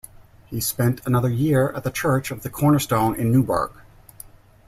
[0.47, 3.73] He spent another year at the Church of the Cornerstone in Newburgh.